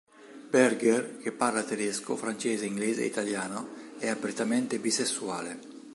[0.49, 3.69] Berger, che parla tedesco, francese, inglese e italiano,
[3.99, 5.59] è apertamente bisessuale.